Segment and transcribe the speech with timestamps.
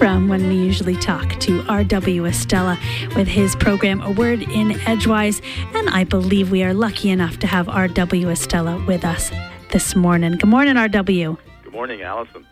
[0.00, 2.22] from when we usually talk to R.W.
[2.22, 2.78] Estela
[3.14, 5.42] with his program A Word in Edgewise.
[5.74, 8.28] And I believe we are lucky enough to have R.W.
[8.28, 9.30] Estela with us
[9.72, 10.38] this morning.
[10.38, 11.36] Good morning, R.W.
[11.64, 12.46] Good morning, Allison.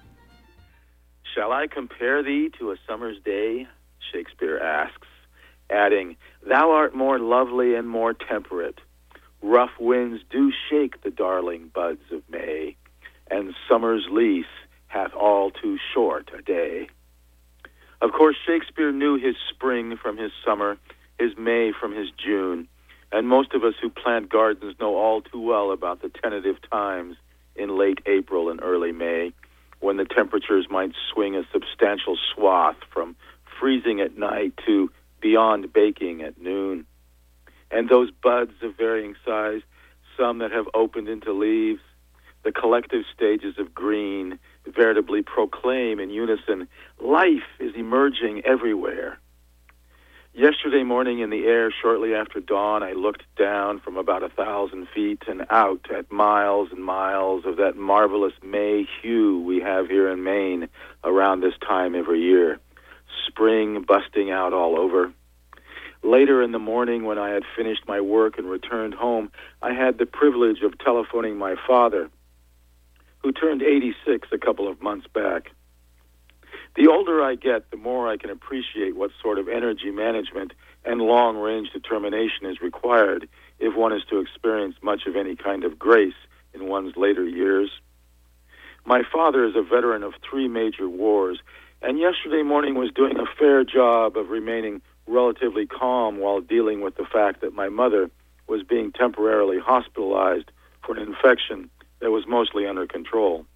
[1.34, 3.66] Shall I compare thee to a summer's day?
[4.12, 5.08] Shakespeare asks,
[5.70, 8.78] adding, Thou art more lovely and more temperate.
[9.40, 12.76] Rough winds do shake the darling buds of May,
[13.30, 14.44] and summer's lease
[14.88, 16.90] hath all too short a day.
[18.00, 20.78] Of course, Shakespeare knew his spring from his summer,
[21.18, 22.68] his May from his June,
[23.10, 27.16] and most of us who plant gardens know all too well about the tentative times
[27.56, 29.32] in late April and early May
[29.80, 33.16] when the temperatures might swing a substantial swath from
[33.58, 36.86] freezing at night to beyond baking at noon.
[37.70, 39.62] And those buds of varying size,
[40.16, 41.80] some that have opened into leaves,
[42.44, 46.68] the collective stages of green veritably proclaim in unison
[47.00, 49.18] life is emerging everywhere.
[50.34, 54.86] Yesterday morning in the air, shortly after dawn, I looked down from about a thousand
[54.94, 60.08] feet and out at miles and miles of that marvelous May hue we have here
[60.08, 60.68] in Maine
[61.02, 62.60] around this time every year.
[63.26, 65.12] Spring busting out all over.
[66.04, 69.98] Later in the morning, when I had finished my work and returned home, I had
[69.98, 72.08] the privilege of telephoning my father,
[73.18, 75.50] who turned 86 a couple of months back.
[76.76, 80.52] The older I get, the more I can appreciate what sort of energy management
[80.84, 85.64] and long range determination is required if one is to experience much of any kind
[85.64, 86.14] of grace
[86.54, 87.70] in one's later years.
[88.84, 91.40] My father is a veteran of three major wars,
[91.82, 96.96] and yesterday morning was doing a fair job of remaining relatively calm while dealing with
[96.96, 98.10] the fact that my mother
[98.46, 100.50] was being temporarily hospitalized
[100.84, 101.70] for an infection
[102.00, 103.46] that was mostly under control.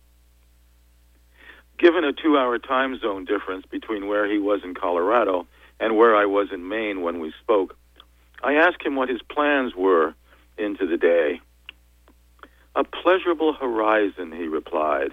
[1.79, 5.47] Given a two hour time zone difference between where he was in Colorado
[5.81, 7.77] and where I was in Maine when we spoke,
[8.43, 10.15] I asked him what his plans were
[10.59, 11.41] into the day.
[12.75, 15.13] A pleasurable horizon, he replied,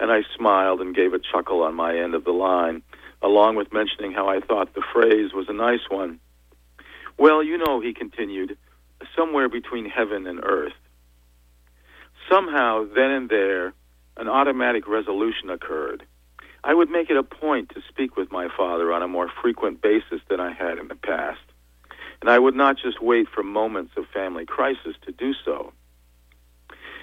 [0.00, 2.82] and I smiled and gave a chuckle on my end of the line,
[3.22, 6.20] along with mentioning how I thought the phrase was a nice one.
[7.16, 8.56] Well, you know, he continued,
[9.16, 10.72] somewhere between heaven and earth.
[12.28, 13.72] Somehow, then and there,
[14.16, 16.04] an automatic resolution occurred.
[16.62, 19.80] I would make it a point to speak with my father on a more frequent
[19.80, 21.40] basis than I had in the past.
[22.20, 25.72] And I would not just wait for moments of family crisis to do so.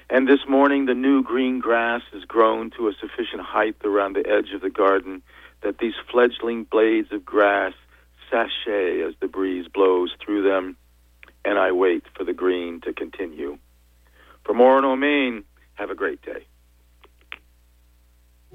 [0.10, 4.30] And this morning, the new green grass has grown to a sufficient height around the
[4.30, 5.24] edge of the garden
[5.62, 7.74] that these fledgling blades of grass
[8.30, 10.78] sashay as the breeze blows through them,
[11.44, 13.58] and I wait for the green to continue.
[14.46, 16.46] From Orono, Maine, have a great day.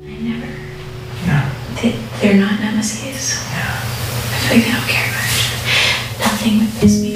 [0.00, 0.46] I never.
[1.26, 1.50] No.
[1.82, 1.90] They,
[2.20, 3.42] they're not namaskes.
[3.50, 3.58] No.
[3.58, 5.50] I feel like they don't care much.
[6.20, 7.09] Nothing is me.